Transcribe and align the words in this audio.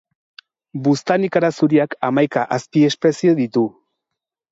Buztanikara 0.85 1.51
zuriak 1.59 1.93
hamaika 2.07 2.45
azpiespezie 2.57 3.35
ditu. 3.41 3.65